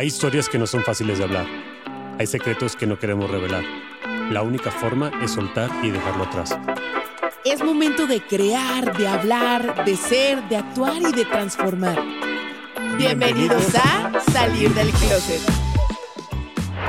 Hay 0.00 0.06
historias 0.06 0.48
que 0.48 0.56
no 0.58 0.66
son 0.66 0.82
fáciles 0.82 1.18
de 1.18 1.24
hablar. 1.24 1.46
Hay 2.18 2.26
secretos 2.26 2.74
que 2.74 2.86
no 2.86 2.98
queremos 2.98 3.30
revelar. 3.30 3.62
La 4.32 4.40
única 4.40 4.70
forma 4.70 5.12
es 5.22 5.32
soltar 5.32 5.70
y 5.84 5.90
dejarlo 5.90 6.24
atrás. 6.24 6.58
Es 7.44 7.62
momento 7.62 8.06
de 8.06 8.22
crear, 8.22 8.96
de 8.96 9.06
hablar, 9.06 9.84
de 9.84 9.96
ser, 9.96 10.42
de 10.48 10.56
actuar 10.56 11.02
y 11.02 11.12
de 11.12 11.26
transformar. 11.26 12.02
Bienvenidos 12.96 13.74
a 13.74 14.18
Salir 14.32 14.72
del 14.72 14.88
Closet. 14.88 15.42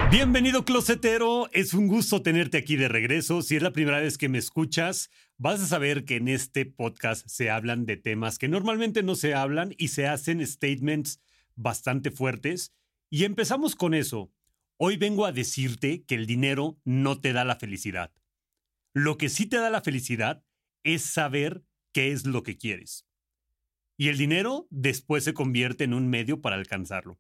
Bienvenido 0.10 0.64
closetero, 0.64 1.50
es 1.52 1.74
un 1.74 1.88
gusto 1.88 2.22
tenerte 2.22 2.60
aquí 2.60 2.78
de 2.78 2.88
regreso. 2.88 3.42
Si 3.42 3.58
es 3.58 3.62
la 3.62 3.74
primera 3.74 4.00
vez 4.00 4.18
que 4.18 4.30
me 4.30 4.38
escuchas, 4.38 5.10
vas 5.38 5.60
a 5.60 5.68
saber 5.68 6.06
que 6.06 6.16
en 6.16 6.30
este 6.30 6.66
podcast 6.66 7.28
se 7.28 7.50
hablan 7.50 7.86
de 7.86 7.98
temas 7.98 8.38
que 8.38 8.48
normalmente 8.48 9.04
no 9.04 9.16
se 9.16 9.34
hablan 9.34 9.76
y 9.78 9.90
se 9.90 10.08
hacen 10.08 10.48
statements 10.48 11.20
bastante 11.58 12.10
fuertes. 12.10 12.72
Y 13.12 13.26
empezamos 13.26 13.76
con 13.76 13.94
eso. 13.94 14.34
Hoy 14.78 14.98
vengo 14.98 15.28
a 15.28 15.32
decirte 15.32 16.04
que 16.06 16.16
el 16.16 16.26
dinero 16.26 16.80
no 16.84 17.22
te 17.22 17.34
da 17.34 17.46
la 17.46 17.58
felicidad. 17.58 18.12
Lo 18.94 19.20
que 19.20 19.30
sí 19.30 19.46
te 19.46 19.58
da 19.58 19.70
la 19.70 19.82
felicidad 19.82 20.44
es 20.84 21.04
saber 21.04 21.64
qué 21.94 22.12
es 22.12 22.26
lo 22.26 22.42
que 22.42 22.58
quieres. 22.58 23.06
Y 23.98 24.08
el 24.08 24.18
dinero 24.18 24.68
después 24.72 25.24
se 25.24 25.36
convierte 25.36 25.84
en 25.84 25.94
un 25.94 26.10
medio 26.10 26.42
para 26.42 26.56
alcanzarlo. 26.56 27.20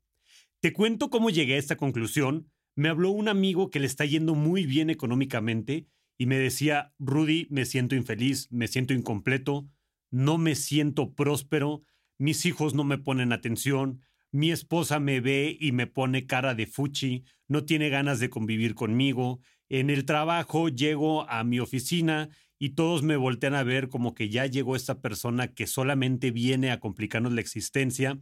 Te 0.60 0.74
cuento 0.74 1.12
cómo 1.12 1.30
llegué 1.30 1.54
a 1.54 1.60
esta 1.60 1.78
conclusión 1.78 2.50
me 2.76 2.90
habló 2.90 3.10
un 3.12 3.28
amigo 3.28 3.70
que 3.70 3.80
le 3.80 3.86
está 3.88 4.06
yendo 4.06 4.36
muy 4.36 4.66
bien 4.66 4.90
económicamente 4.90 5.88
y 6.18 6.26
me 6.26 6.38
decía, 6.38 6.94
Rudy, 7.00 7.48
me 7.50 7.66
siento 7.66 7.96
infeliz, 7.96 8.48
me 8.52 8.68
siento 8.68 8.94
incompleto, 8.94 9.68
no 10.10 10.38
me 10.38 10.56
siento 10.56 11.14
próspero, 11.14 11.84
mis 12.18 12.46
hijos 12.46 12.74
no 12.74 12.84
me 12.84 12.98
ponen 12.98 13.34
atención, 13.34 14.02
mi 14.32 14.52
esposa 14.52 15.00
me 15.00 15.20
ve 15.20 15.58
y 15.60 15.72
me 15.72 15.88
pone 15.88 16.26
cara 16.26 16.56
de 16.56 16.68
fuchi, 16.68 17.26
no 17.48 17.66
tiene 17.66 17.90
ganas 17.90 18.20
de 18.20 18.30
convivir 18.30 18.76
conmigo, 18.76 19.42
en 19.70 19.90
el 19.90 20.06
trabajo 20.06 20.70
llego 20.70 21.30
a 21.30 21.44
mi 21.44 21.60
oficina 21.60 22.30
y 22.60 22.72
todos 22.72 23.04
me 23.04 23.16
voltean 23.16 23.56
a 23.56 23.64
ver 23.64 23.90
como 23.90 24.14
que 24.14 24.30
ya 24.30 24.46
llegó 24.46 24.76
esta 24.76 25.02
persona 25.02 25.54
que 25.54 25.66
solamente 25.66 26.32
viene 26.32 26.72
a 26.72 26.80
complicarnos 26.80 27.34
la 27.34 27.42
existencia. 27.42 28.20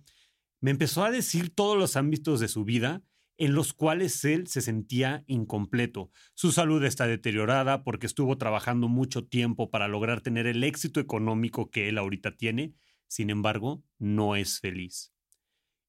Me 0.62 0.72
empezó 0.72 1.04
a 1.04 1.12
decir 1.12 1.54
todos 1.54 1.78
los 1.78 1.96
ámbitos 1.96 2.40
de 2.40 2.48
su 2.48 2.66
vida 2.66 3.04
en 3.38 3.54
los 3.54 3.74
cuales 3.74 4.24
él 4.26 4.48
se 4.48 4.62
sentía 4.62 5.24
incompleto. 5.26 6.12
Su 6.36 6.52
salud 6.52 6.84
está 6.84 7.08
deteriorada 7.08 7.84
porque 7.84 8.06
estuvo 8.06 8.38
trabajando 8.38 8.88
mucho 8.88 9.26
tiempo 9.26 9.72
para 9.72 9.88
lograr 9.88 10.22
tener 10.22 10.46
el 10.46 10.64
éxito 10.64 11.00
económico 11.00 11.70
que 11.72 11.90
él 11.90 11.98
ahorita 11.98 12.36
tiene, 12.36 12.74
sin 13.08 13.30
embargo, 13.30 13.84
no 13.98 14.36
es 14.36 14.60
feliz. 14.60 15.14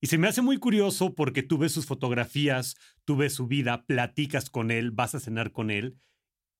Y 0.00 0.06
se 0.06 0.18
me 0.18 0.28
hace 0.28 0.42
muy 0.42 0.56
curioso 0.58 1.14
porque 1.14 1.42
tú 1.42 1.58
ves 1.58 1.72
sus 1.72 1.86
fotografías, 1.86 2.76
tú 3.04 3.16
ves 3.16 3.34
su 3.34 3.46
vida, 3.46 3.84
platicas 3.86 4.50
con 4.50 4.70
él, 4.70 4.90
vas 4.90 5.14
a 5.14 5.20
cenar 5.20 5.52
con 5.52 5.70
él 5.70 5.98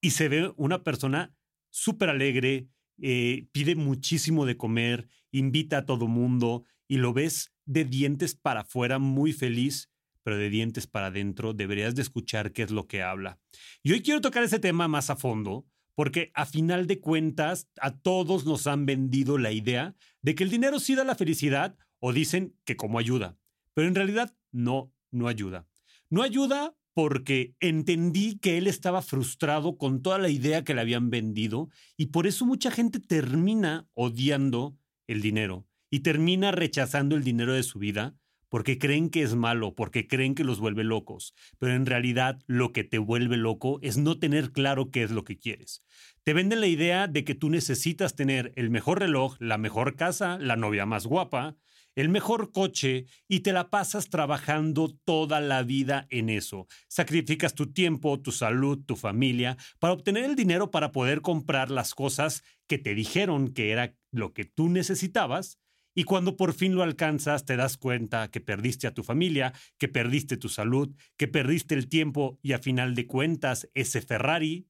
y 0.02 0.10
se 0.10 0.28
ve 0.28 0.52
una 0.56 0.82
persona 0.82 1.34
súper 1.70 2.10
alegre, 2.10 2.68
eh, 3.00 3.48
pide 3.52 3.76
muchísimo 3.76 4.44
de 4.44 4.56
comer, 4.56 5.08
invita 5.30 5.78
a 5.78 5.86
todo 5.86 6.06
mundo 6.06 6.64
y 6.86 6.98
lo 6.98 7.12
ves 7.12 7.54
de 7.64 7.84
dientes 7.84 8.34
para 8.34 8.60
afuera 8.60 8.98
muy 8.98 9.32
feliz 9.32 9.90
pero 10.22 10.36
de 10.36 10.50
dientes 10.50 10.86
para 10.86 11.06
adentro, 11.06 11.54
deberías 11.54 11.94
de 11.94 12.02
escuchar 12.02 12.52
qué 12.52 12.62
es 12.62 12.70
lo 12.70 12.86
que 12.86 13.02
habla. 13.02 13.38
Y 13.82 13.92
hoy 13.92 14.02
quiero 14.02 14.20
tocar 14.20 14.42
ese 14.42 14.58
tema 14.58 14.88
más 14.88 15.10
a 15.10 15.16
fondo, 15.16 15.66
porque 15.94 16.30
a 16.34 16.46
final 16.46 16.86
de 16.86 17.00
cuentas 17.00 17.68
a 17.80 17.98
todos 17.98 18.44
nos 18.44 18.66
han 18.66 18.86
vendido 18.86 19.38
la 19.38 19.52
idea 19.52 19.94
de 20.22 20.34
que 20.34 20.44
el 20.44 20.50
dinero 20.50 20.78
sí 20.78 20.94
da 20.94 21.04
la 21.04 21.14
felicidad 21.14 21.76
o 22.00 22.12
dicen 22.12 22.56
que 22.64 22.76
como 22.76 22.98
ayuda, 22.98 23.38
pero 23.74 23.88
en 23.88 23.94
realidad 23.94 24.36
no, 24.50 24.92
no 25.10 25.28
ayuda. 25.28 25.66
No 26.08 26.22
ayuda 26.22 26.74
porque 26.92 27.54
entendí 27.60 28.38
que 28.38 28.58
él 28.58 28.66
estaba 28.66 29.00
frustrado 29.00 29.78
con 29.78 30.02
toda 30.02 30.18
la 30.18 30.28
idea 30.28 30.64
que 30.64 30.74
le 30.74 30.80
habían 30.80 31.10
vendido 31.10 31.68
y 31.96 32.06
por 32.06 32.26
eso 32.26 32.44
mucha 32.44 32.70
gente 32.70 32.98
termina 32.98 33.88
odiando 33.94 34.76
el 35.06 35.22
dinero 35.22 35.66
y 35.88 36.00
termina 36.00 36.50
rechazando 36.50 37.16
el 37.16 37.24
dinero 37.24 37.52
de 37.52 37.62
su 37.62 37.78
vida 37.78 38.16
porque 38.48 38.78
creen 38.78 39.10
que 39.10 39.22
es 39.22 39.36
malo, 39.36 39.74
porque 39.74 40.08
creen 40.08 40.34
que 40.34 40.44
los 40.44 40.58
vuelve 40.58 40.82
locos, 40.82 41.34
pero 41.58 41.72
en 41.72 41.86
realidad 41.86 42.40
lo 42.46 42.72
que 42.72 42.82
te 42.82 42.98
vuelve 42.98 43.36
loco 43.36 43.78
es 43.80 43.96
no 43.96 44.18
tener 44.18 44.50
claro 44.50 44.90
qué 44.90 45.04
es 45.04 45.12
lo 45.12 45.24
que 45.24 45.38
quieres. 45.38 45.84
Te 46.24 46.34
venden 46.34 46.60
la 46.60 46.66
idea 46.66 47.06
de 47.06 47.24
que 47.24 47.36
tú 47.36 47.48
necesitas 47.48 48.16
tener 48.16 48.52
el 48.56 48.68
mejor 48.68 48.98
reloj, 48.98 49.36
la 49.38 49.56
mejor 49.56 49.94
casa, 49.94 50.36
la 50.38 50.56
novia 50.56 50.84
más 50.84 51.06
guapa, 51.06 51.56
el 52.00 52.08
mejor 52.08 52.52
coche 52.52 53.06
y 53.28 53.40
te 53.40 53.52
la 53.52 53.70
pasas 53.70 54.08
trabajando 54.08 54.88
toda 55.04 55.40
la 55.40 55.62
vida 55.62 56.06
en 56.10 56.30
eso. 56.30 56.66
Sacrificas 56.88 57.54
tu 57.54 57.72
tiempo, 57.72 58.20
tu 58.20 58.32
salud, 58.32 58.78
tu 58.86 58.96
familia 58.96 59.56
para 59.78 59.92
obtener 59.92 60.24
el 60.24 60.36
dinero 60.36 60.70
para 60.70 60.92
poder 60.92 61.20
comprar 61.20 61.70
las 61.70 61.94
cosas 61.94 62.42
que 62.66 62.78
te 62.78 62.94
dijeron 62.94 63.52
que 63.52 63.70
era 63.70 63.94
lo 64.10 64.32
que 64.32 64.44
tú 64.44 64.68
necesitabas 64.68 65.58
y 65.94 66.04
cuando 66.04 66.36
por 66.36 66.54
fin 66.54 66.74
lo 66.74 66.82
alcanzas, 66.82 67.44
te 67.44 67.56
das 67.56 67.76
cuenta 67.76 68.30
que 68.30 68.40
perdiste 68.40 68.86
a 68.86 68.94
tu 68.94 69.02
familia, 69.02 69.52
que 69.76 69.88
perdiste 69.88 70.36
tu 70.36 70.48
salud, 70.48 70.94
que 71.16 71.28
perdiste 71.28 71.74
el 71.74 71.88
tiempo 71.88 72.38
y 72.42 72.52
a 72.52 72.58
final 72.58 72.94
de 72.94 73.06
cuentas 73.06 73.68
ese 73.74 74.00
Ferrari 74.00 74.68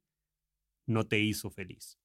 no 0.87 1.07
te 1.07 1.21
hizo 1.21 1.51
feliz. 1.51 1.99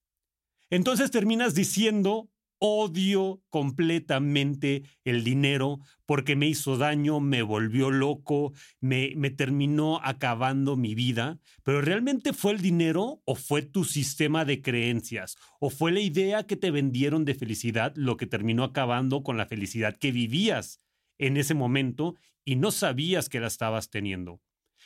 Entonces 0.69 1.11
terminas 1.11 1.55
diciendo, 1.55 2.29
odio 2.65 3.41
completamente 3.49 4.83
el 5.03 5.23
dinero 5.23 5.79
porque 6.05 6.35
me 6.35 6.47
hizo 6.47 6.77
daño, 6.77 7.19
me 7.19 7.41
volvió 7.41 7.91
loco, 7.91 8.53
me, 8.79 9.13
me, 9.15 9.29
terminó 9.29 9.99
acabando 10.03 10.75
mi 10.75 10.95
vida, 10.95 11.39
pero 11.63 11.81
realmente 11.81 12.33
fue 12.33 12.53
el 12.53 12.61
dinero 12.61 13.21
o 13.25 13.35
fue 13.35 13.61
tu 13.61 13.83
sistema 13.83 14.45
de 14.45 14.61
creencias 14.61 15.37
o 15.59 15.69
fue 15.69 15.91
la 15.91 15.99
idea 15.99 16.43
que 16.43 16.55
te 16.55 16.71
vendieron 16.71 17.25
de 17.25 17.35
felicidad 17.35 17.93
lo 17.95 18.17
que 18.17 18.27
terminó 18.27 18.63
acabando 18.63 19.23
con 19.23 19.37
la 19.37 19.45
felicidad 19.45 19.95
que 19.97 20.11
vivías 20.11 20.81
en 21.17 21.37
ese 21.37 21.53
momento 21.53 22.15
y 22.43 22.55
no 22.55 22.71
sabías 22.71 23.29
que 23.29 23.39
la 23.39 23.47
estabas 23.47 23.89
teniendo. 23.89 24.41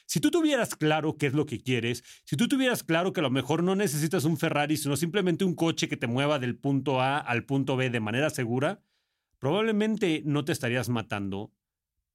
Si 0.09 0.20
tú 0.20 0.31
tuvieras 0.31 0.75
claro 0.75 1.18
qué 1.20 1.28
es 1.28 1.34
lo 1.34 1.46
que 1.46 1.62
quieres, 1.62 2.03
si 2.25 2.36
tú 2.36 2.47
tuvieras 2.47 2.81
claro 2.81 3.14
que 3.14 3.20
a 3.20 3.22
lo 3.22 3.30
mejor 3.30 3.62
no 3.62 3.75
necesitas 3.75 4.25
un 4.25 4.38
Ferrari, 4.38 4.75
sino 4.75 4.97
simplemente 4.97 5.46
un 5.46 5.53
coche 5.53 5.88
que 5.88 5.97
te 5.97 6.08
mueva 6.08 6.40
del 6.40 6.58
punto 6.58 7.00
A 7.00 7.20
al 7.20 7.46
punto 7.46 7.78
B 7.78 7.92
de 7.92 8.00
manera 8.00 8.31
segura, 8.31 8.81
probablemente 9.38 10.24
no 10.25 10.44
te 10.46 10.52
estarías 10.52 10.90
matando 10.90 11.53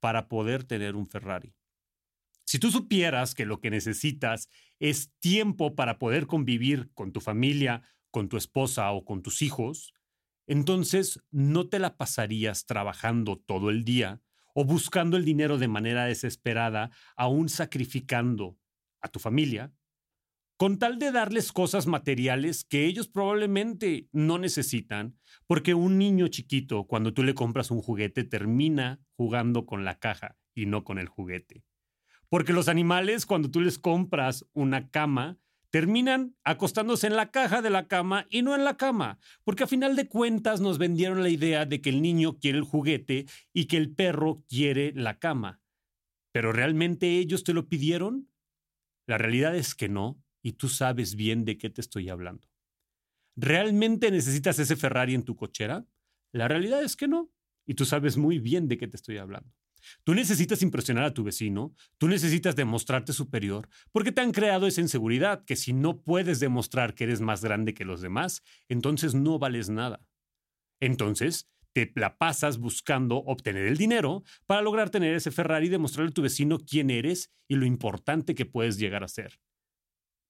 para 0.01 0.29
poder 0.29 0.65
tener 0.65 0.97
un 0.97 1.07
Ferrari. 1.07 1.55
Si 2.45 2.59
tú 2.59 2.73
supieras 2.73 3.33
que 3.37 3.47
lo 3.47 3.61
que 3.61 3.71
necesitas 3.71 4.49
es 4.81 5.13
tiempo 5.21 5.77
para 5.77 6.01
poder 6.01 6.27
convivir 6.27 6.91
con 6.95 7.13
tu 7.13 7.21
familia, 7.21 7.83
con 8.11 8.29
tu 8.29 8.37
esposa 8.37 8.91
o 8.91 9.05
con 9.05 9.23
tus 9.23 9.41
hijos, 9.41 9.95
entonces 10.49 11.21
no 11.31 11.69
te 11.69 11.79
la 11.79 11.97
pasarías 11.97 12.67
trabajando 12.67 13.39
todo 13.39 13.71
el 13.71 13.85
día 13.85 14.21
o 14.55 14.65
buscando 14.65 15.17
el 15.17 15.25
dinero 15.25 15.59
de 15.59 15.69
manera 15.69 16.07
desesperada, 16.07 16.91
aún 17.17 17.49
sacrificando 17.49 18.59
a 19.01 19.09
tu 19.09 19.19
familia, 19.19 19.75
con 20.57 20.79
tal 20.79 20.99
de 20.99 21.11
darles 21.11 21.53
cosas 21.53 21.87
materiales 21.87 22.65
que 22.65 22.87
ellos 22.87 23.09
probablemente 23.09 24.09
no 24.13 24.39
necesitan, 24.39 25.19
porque 25.47 25.75
un 25.75 25.99
niño 25.99 26.29
chiquito, 26.29 26.87
cuando 26.87 27.13
tú 27.13 27.25
le 27.25 27.35
compras 27.35 27.71
un 27.71 27.83
juguete, 27.83 28.25
termina 28.25 29.01
jugando 29.17 29.67
con 29.67 29.85
la 29.85 29.99
caja 29.99 30.37
y 30.55 30.67
no 30.67 30.85
con 30.85 30.99
el 30.99 31.09
juguete. 31.09 31.65
Porque 32.29 32.53
los 32.53 32.69
animales, 32.69 33.27
cuando 33.27 33.51
tú 33.51 33.61
les 33.61 33.79
compras 33.79 34.47
una 34.53 34.89
cama, 34.91 35.39
terminan 35.75 36.37
acostándose 36.45 37.09
en 37.09 37.17
la 37.17 37.33
caja 37.33 37.61
de 37.61 37.69
la 37.69 37.89
cama 37.89 38.29
y 38.31 38.43
no 38.43 38.55
en 38.55 38.63
la 38.63 38.77
cama, 38.77 39.19
porque 39.43 39.65
a 39.65 39.67
final 39.67 39.97
de 39.97 40.09
cuentas 40.09 40.61
nos 40.61 40.79
vendieron 40.79 41.21
la 41.21 41.31
idea 41.31 41.67
de 41.67 41.81
que 41.81 41.91
el 41.91 42.01
niño 42.01 42.39
quiere 42.39 42.59
el 42.59 42.63
juguete 42.63 43.27
y 43.53 43.65
que 43.65 43.77
el 43.77 43.93
perro 43.93 44.45
quiere 44.49 44.93
la 44.95 45.19
cama. 45.19 45.61
¿Pero 46.33 46.53
realmente 46.53 47.19
ellos 47.19 47.43
te 47.43 47.53
lo 47.53 47.69
pidieron? 47.69 48.31
La 49.09 49.19
realidad 49.19 49.57
es 49.57 49.75
que 49.75 49.89
no, 49.89 50.23
y 50.45 50.53
tú 50.53 50.69
sabes 50.69 51.17
bien 51.17 51.45
de 51.45 51.59
qué 51.59 51.71
te 51.71 51.81
estoy 51.81 52.09
hablando. 52.09 52.47
¿Realmente 53.35 54.13
necesitas 54.13 54.61
ese 54.61 54.77
Ferrari 54.77 55.17
en 55.17 55.25
tu 55.25 55.35
cochera? 55.35 55.89
La 56.33 56.47
realidad 56.47 56.85
es 56.85 56.95
que 56.95 57.09
no, 57.09 57.33
y 57.67 57.75
tú 57.75 57.85
sabes 57.85 58.17
muy 58.17 58.39
bien 58.39 58.69
de 58.69 58.79
qué 58.79 58.87
te 58.87 58.97
estoy 58.97 59.19
hablando. 59.19 59.53
Tú 60.05 60.15
necesitas 60.15 60.63
impresionar 60.63 61.05
a 61.05 61.15
tu 61.15 61.25
vecino, 61.25 61.75
tú 61.99 62.09
necesitas 62.09 62.57
demostrarte 62.57 63.13
superior, 63.13 63.69
porque 63.93 64.13
te 64.13 64.21
han 64.21 64.33
creado 64.33 64.67
esa 64.67 64.81
inseguridad, 64.81 65.45
que 65.45 65.57
si 65.57 65.73
no 65.73 66.01
puedes 66.01 66.41
demostrar 66.41 66.95
que 66.95 67.05
eres 67.05 67.21
más 67.21 67.43
grande 67.43 67.75
que 67.75 67.85
los 67.85 68.01
demás, 68.01 68.43
entonces 68.69 69.15
no 69.15 69.39
vales 69.39 69.69
nada. 69.69 70.01
Entonces, 70.81 71.51
te 71.75 71.93
la 71.97 72.19
pasas 72.19 72.59
buscando 72.59 73.17
obtener 73.17 73.67
el 73.67 73.77
dinero 73.77 74.23
para 74.47 74.63
lograr 74.63 74.91
tener 74.91 75.15
ese 75.15 75.33
Ferrari 75.33 75.67
y 75.67 75.71
demostrarle 75.71 76.11
a 76.11 76.15
tu 76.15 76.23
vecino 76.23 76.59
quién 76.59 76.89
eres 76.89 77.33
y 77.49 77.57
lo 77.57 77.67
importante 77.67 78.35
que 78.35 78.47
puedes 78.47 78.79
llegar 78.79 79.03
a 79.03 79.09
ser. 79.09 79.41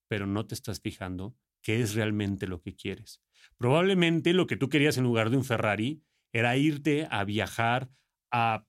Pero 0.09 0.27
no 0.27 0.47
te 0.47 0.55
estás 0.55 0.81
fijando 0.81 1.37
qué 1.63 1.81
es 1.81 1.95
realmente 1.95 2.47
lo 2.47 2.61
que 2.61 2.75
quieres. 2.75 3.21
Probablemente 3.59 4.33
lo 4.33 4.47
que 4.47 4.57
tú 4.57 4.69
querías 4.69 4.97
en 4.97 5.05
lugar 5.05 5.31
de 5.31 5.37
un 5.37 5.45
Ferrari 5.45 6.03
era 6.33 6.57
irte 6.57 7.07
a 7.11 7.25
viajar 7.25 7.91
a 8.33 8.67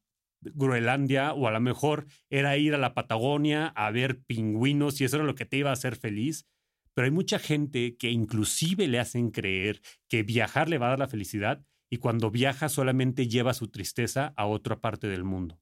Groenlandia 0.53 1.33
o 1.33 1.47
a 1.47 1.51
lo 1.51 1.59
mejor 1.59 2.05
era 2.29 2.57
ir 2.57 2.73
a 2.73 2.77
la 2.77 2.93
Patagonia 2.93 3.67
a 3.75 3.91
ver 3.91 4.21
pingüinos 4.23 4.99
y 4.99 5.05
eso 5.05 5.17
era 5.17 5.25
lo 5.25 5.35
que 5.35 5.45
te 5.45 5.57
iba 5.57 5.69
a 5.69 5.73
hacer 5.73 5.95
feliz. 5.95 6.47
Pero 6.93 7.05
hay 7.05 7.11
mucha 7.11 7.39
gente 7.39 7.97
que 7.97 8.11
inclusive 8.11 8.87
le 8.87 8.99
hacen 8.99 9.31
creer 9.31 9.81
que 10.07 10.23
viajar 10.23 10.69
le 10.69 10.77
va 10.77 10.87
a 10.87 10.89
dar 10.91 10.99
la 10.99 11.07
felicidad 11.07 11.63
y 11.89 11.97
cuando 11.97 12.31
viaja 12.31 12.69
solamente 12.69 13.27
lleva 13.27 13.53
su 13.53 13.67
tristeza 13.67 14.33
a 14.37 14.45
otra 14.45 14.79
parte 14.79 15.07
del 15.07 15.23
mundo 15.23 15.61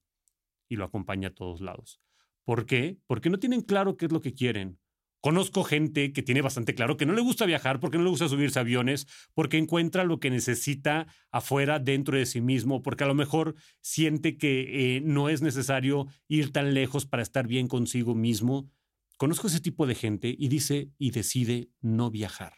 y 0.70 0.76
lo 0.76 0.86
acompaña 0.86 1.30
a 1.30 1.34
todos 1.34 1.62
lados. 1.62 2.02
¿Por 2.44 2.66
qué? 2.66 2.98
Porque 3.08 3.30
no 3.30 3.40
tienen 3.40 3.62
claro 3.62 3.98
qué 3.98 4.06
es 4.06 4.12
lo 4.12 4.22
que 4.22 4.34
quieren. 4.34 4.80
Conozco 5.24 5.64
gente 5.64 6.12
que 6.12 6.22
tiene 6.22 6.42
bastante 6.42 6.76
claro 6.76 6.98
que 6.98 7.06
no 7.06 7.14
le 7.14 7.22
gusta 7.22 7.46
viajar, 7.46 7.80
porque 7.80 7.98
no 7.98 8.04
le 8.04 8.10
gusta 8.10 8.28
subirse 8.28 8.60
a 8.60 8.64
aviones, 8.64 9.08
porque 9.34 9.58
encuentra 9.58 10.04
lo 10.04 10.20
que 10.20 10.30
necesita 10.30 11.08
afuera, 11.32 11.80
dentro 11.80 12.18
de 12.18 12.26
sí 12.26 12.42
mismo, 12.42 12.82
porque 12.82 13.06
a 13.06 13.08
lo 13.08 13.16
mejor 13.16 13.56
siente 13.80 14.38
que 14.38 14.98
eh, 14.98 15.02
no 15.02 15.30
es 15.30 15.42
necesario 15.42 16.08
ir 16.28 16.52
tan 16.52 16.74
lejos 16.74 17.06
para 17.06 17.24
estar 17.24 17.48
bien 17.48 17.70
consigo 17.70 18.16
mismo. 18.16 18.70
Conozco 19.16 19.48
ese 19.48 19.62
tipo 19.62 19.88
de 19.88 19.96
gente 19.96 20.36
y 20.38 20.50
dice 20.50 20.92
y 20.98 21.12
decide 21.12 21.70
no 21.80 22.12
viajar. 22.12 22.56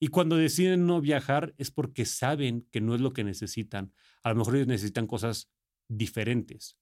Y 0.00 0.08
cuando 0.08 0.34
deciden 0.34 0.84
no 0.84 1.00
viajar 1.00 1.54
es 1.58 1.70
porque 1.70 2.06
saben 2.06 2.66
que 2.72 2.80
no 2.80 2.96
es 2.96 3.00
lo 3.00 3.12
que 3.12 3.22
necesitan. 3.22 3.92
A 4.24 4.30
lo 4.30 4.34
mejor 4.34 4.56
ellos 4.56 4.66
necesitan 4.66 5.06
cosas 5.06 5.48
diferentes. 5.86 6.76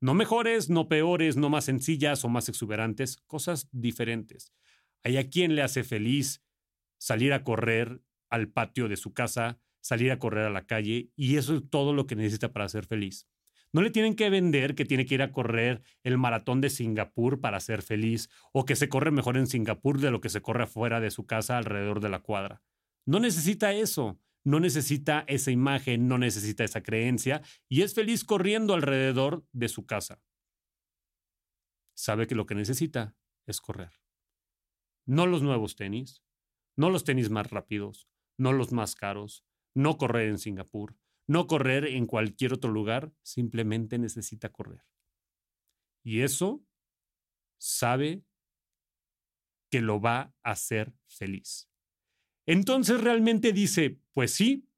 No 0.00 0.14
mejores, 0.14 0.68
no 0.68 0.88
peores, 0.88 1.36
no 1.36 1.48
más 1.48 1.64
sencillas 1.64 2.24
o 2.24 2.28
más 2.28 2.48
exuberantes, 2.48 3.16
cosas 3.26 3.68
diferentes. 3.72 4.52
Hay 5.02 5.16
a 5.16 5.30
quien 5.30 5.54
le 5.54 5.62
hace 5.62 5.84
feliz 5.84 6.42
salir 6.98 7.32
a 7.32 7.44
correr 7.44 8.02
al 8.28 8.48
patio 8.48 8.88
de 8.88 8.96
su 8.96 9.14
casa, 9.14 9.58
salir 9.80 10.10
a 10.12 10.18
correr 10.18 10.46
a 10.46 10.50
la 10.50 10.66
calle, 10.66 11.10
y 11.16 11.36
eso 11.36 11.56
es 11.56 11.62
todo 11.70 11.94
lo 11.94 12.06
que 12.06 12.16
necesita 12.16 12.52
para 12.52 12.68
ser 12.68 12.84
feliz. 12.84 13.26
No 13.72 13.82
le 13.82 13.90
tienen 13.90 14.16
que 14.16 14.30
vender 14.30 14.74
que 14.74 14.84
tiene 14.84 15.06
que 15.06 15.14
ir 15.14 15.22
a 15.22 15.32
correr 15.32 15.82
el 16.02 16.18
maratón 16.18 16.60
de 16.60 16.70
Singapur 16.70 17.40
para 17.40 17.60
ser 17.60 17.82
feliz, 17.82 18.28
o 18.52 18.64
que 18.64 18.76
se 18.76 18.88
corre 18.88 19.10
mejor 19.10 19.36
en 19.36 19.46
Singapur 19.46 20.00
de 20.00 20.10
lo 20.10 20.20
que 20.20 20.28
se 20.28 20.42
corre 20.42 20.64
afuera 20.64 21.00
de 21.00 21.10
su 21.10 21.26
casa 21.26 21.56
alrededor 21.56 22.00
de 22.00 22.08
la 22.08 22.20
cuadra. 22.20 22.62
No 23.06 23.20
necesita 23.20 23.72
eso 23.72 24.18
no 24.46 24.60
necesita 24.60 25.24
esa 25.26 25.50
imagen, 25.50 26.06
no 26.06 26.18
necesita 26.18 26.62
esa 26.62 26.80
creencia 26.80 27.42
y 27.68 27.82
es 27.82 27.94
feliz 27.94 28.22
corriendo 28.22 28.74
alrededor 28.74 29.44
de 29.52 29.68
su 29.68 29.86
casa. 29.86 30.22
Sabe 31.96 32.28
que 32.28 32.36
lo 32.36 32.46
que 32.46 32.54
necesita 32.54 33.16
es 33.44 33.60
correr. 33.60 33.90
No 35.04 35.26
los 35.26 35.42
nuevos 35.42 35.74
tenis, 35.74 36.22
no 36.76 36.90
los 36.90 37.02
tenis 37.02 37.28
más 37.28 37.50
rápidos, 37.50 38.08
no 38.38 38.52
los 38.52 38.70
más 38.70 38.94
caros, 38.94 39.44
no 39.74 39.98
correr 39.98 40.28
en 40.28 40.38
Singapur, 40.38 40.96
no 41.26 41.48
correr 41.48 41.84
en 41.84 42.06
cualquier 42.06 42.52
otro 42.52 42.70
lugar, 42.70 43.12
simplemente 43.22 43.98
necesita 43.98 44.52
correr. 44.52 44.84
Y 46.04 46.20
eso 46.20 46.64
sabe 47.58 48.22
que 49.72 49.80
lo 49.80 50.00
va 50.00 50.32
a 50.44 50.52
hacer 50.52 50.94
feliz. 51.08 51.68
Entonces 52.46 53.00
realmente 53.00 53.52
dice, 53.52 54.00
pues 54.12 54.32
sí, 54.32 54.68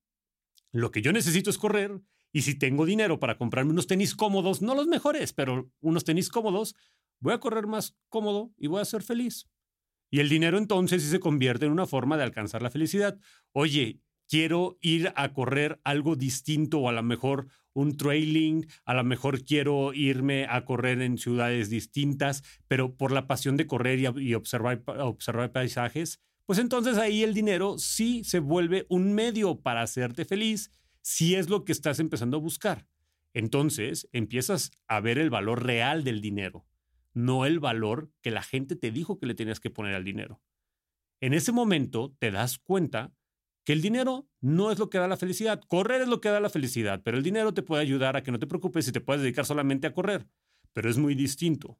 lo 0.72 0.90
que 0.90 1.02
yo 1.02 1.12
necesito 1.12 1.50
es 1.50 1.58
correr 1.58 2.00
y 2.32 2.42
si 2.42 2.58
tengo 2.58 2.86
dinero 2.86 3.18
para 3.18 3.38
comprarme 3.38 3.70
unos 3.70 3.86
tenis 3.86 4.14
cómodos, 4.14 4.62
no 4.62 4.74
los 4.74 4.86
mejores, 4.86 5.32
pero 5.32 5.70
unos 5.80 6.04
tenis 6.04 6.28
cómodos, 6.28 6.74
voy 7.20 7.32
a 7.32 7.40
correr 7.40 7.66
más 7.66 7.96
cómodo 8.08 8.52
y 8.56 8.66
voy 8.66 8.80
a 8.80 8.84
ser 8.84 9.02
feliz. 9.02 9.48
Y 10.10 10.20
el 10.20 10.28
dinero 10.28 10.58
entonces 10.58 11.02
sí 11.02 11.10
se 11.10 11.20
convierte 11.20 11.66
en 11.66 11.72
una 11.72 11.86
forma 11.86 12.16
de 12.16 12.22
alcanzar 12.22 12.62
la 12.62 12.70
felicidad. 12.70 13.18
Oye, 13.52 14.00
quiero 14.28 14.78
ir 14.80 15.12
a 15.16 15.32
correr 15.32 15.80
algo 15.84 16.16
distinto 16.16 16.78
o 16.78 16.88
a 16.88 16.92
lo 16.92 17.02
mejor 17.02 17.48
un 17.72 17.96
trailing, 17.96 18.66
a 18.84 18.94
lo 18.94 19.04
mejor 19.04 19.44
quiero 19.44 19.92
irme 19.92 20.46
a 20.48 20.64
correr 20.64 21.00
en 21.02 21.18
ciudades 21.18 21.70
distintas, 21.70 22.42
pero 22.66 22.96
por 22.96 23.12
la 23.12 23.26
pasión 23.26 23.56
de 23.56 23.66
correr 23.66 24.00
y, 24.00 24.34
observar, 24.34 24.82
observar 24.86 25.52
paisajes, 25.52 26.20
pues 26.48 26.58
entonces 26.58 26.96
ahí 26.96 27.24
el 27.24 27.34
dinero 27.34 27.76
sí 27.76 28.24
se 28.24 28.38
vuelve 28.38 28.86
un 28.88 29.12
medio 29.12 29.60
para 29.60 29.82
hacerte 29.82 30.24
feliz 30.24 30.70
si 31.02 31.34
es 31.34 31.50
lo 31.50 31.66
que 31.66 31.72
estás 31.72 32.00
empezando 32.00 32.38
a 32.38 32.40
buscar. 32.40 32.86
Entonces 33.34 34.08
empiezas 34.12 34.70
a 34.86 35.00
ver 35.00 35.18
el 35.18 35.28
valor 35.28 35.62
real 35.62 36.04
del 36.04 36.22
dinero, 36.22 36.64
no 37.12 37.44
el 37.44 37.60
valor 37.60 38.10
que 38.22 38.30
la 38.30 38.40
gente 38.40 38.76
te 38.76 38.90
dijo 38.90 39.18
que 39.18 39.26
le 39.26 39.34
tenías 39.34 39.60
que 39.60 39.68
poner 39.68 39.94
al 39.94 40.04
dinero. 40.04 40.40
En 41.20 41.34
ese 41.34 41.52
momento 41.52 42.16
te 42.18 42.30
das 42.30 42.58
cuenta 42.58 43.12
que 43.62 43.74
el 43.74 43.82
dinero 43.82 44.26
no 44.40 44.72
es 44.72 44.78
lo 44.78 44.88
que 44.88 44.96
da 44.96 45.06
la 45.06 45.18
felicidad. 45.18 45.60
Correr 45.68 46.00
es 46.00 46.08
lo 46.08 46.22
que 46.22 46.30
da 46.30 46.40
la 46.40 46.48
felicidad, 46.48 47.02
pero 47.04 47.18
el 47.18 47.24
dinero 47.24 47.52
te 47.52 47.62
puede 47.62 47.82
ayudar 47.82 48.16
a 48.16 48.22
que 48.22 48.32
no 48.32 48.38
te 48.38 48.46
preocupes 48.46 48.88
y 48.88 48.92
te 48.92 49.02
puedes 49.02 49.20
dedicar 49.20 49.44
solamente 49.44 49.86
a 49.86 49.92
correr. 49.92 50.26
Pero 50.72 50.88
es 50.88 50.96
muy 50.96 51.14
distinto. 51.14 51.78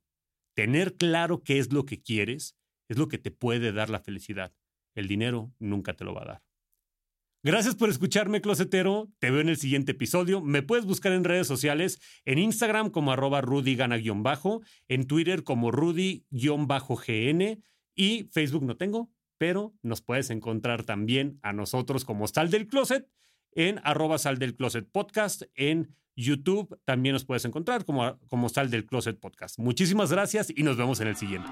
Tener 0.53 0.97
claro 0.97 1.43
qué 1.43 1.59
es 1.59 1.73
lo 1.73 1.87
que 1.87 2.03
quieres 2.03 2.55
es 2.89 2.99
lo 2.99 3.09
que 3.09 3.19
te 3.19 3.31
puede 3.31 3.73
dar 3.73 3.91
la 3.91 4.01
felicidad. 4.01 4.53
El 4.95 5.07
dinero 5.09 5.53
nunca 5.59 5.95
te 5.95 6.05
lo 6.05 6.15
va 6.15 6.23
a 6.23 6.27
dar. 6.27 6.43
Gracias 7.45 7.77
por 7.77 7.89
escucharme, 7.89 8.41
closetero. 8.41 9.13
Te 9.21 9.31
veo 9.31 9.41
en 9.41 9.49
el 9.49 9.59
siguiente 9.59 9.93
episodio. 9.93 10.41
Me 10.41 10.63
puedes 10.63 10.85
buscar 10.87 11.13
en 11.13 11.23
redes 11.23 11.47
sociales, 11.47 12.01
en 12.25 12.39
Instagram 12.39 12.91
como 12.91 13.13
arroba 13.13 13.41
rudygana-bajo, 13.41 14.61
en 14.89 15.07
Twitter 15.07 15.45
como 15.45 15.71
rudy-gn 15.71 17.63
y 17.95 18.29
Facebook 18.33 18.65
no 18.65 18.77
tengo, 18.77 19.11
pero 19.39 19.73
nos 19.83 20.03
puedes 20.03 20.31
encontrar 20.31 20.83
también 20.83 21.39
a 21.43 21.53
nosotros 21.53 22.05
como 22.05 22.27
Sal 22.27 22.51
del 22.51 22.67
Closet 22.67 23.09
en 23.53 23.81
arroba 23.83 24.19
Sal 24.19 24.39
del 24.39 24.55
Closet 24.55 24.89
Podcast, 24.91 25.43
en 25.55 25.95
YouTube 26.17 26.79
también 26.85 27.13
nos 27.13 27.25
puedes 27.25 27.45
encontrar 27.45 27.85
como, 27.85 28.19
como 28.29 28.49
Sal 28.49 28.71
del 28.71 28.87
Closet 28.87 29.19
Podcast. 29.19 29.59
Muchísimas 29.59 30.11
gracias 30.11 30.53
y 30.55 30.63
nos 30.63 30.77
vemos 30.77 31.01
en 31.01 31.09
el 31.09 31.17
siguiente. 31.17 31.49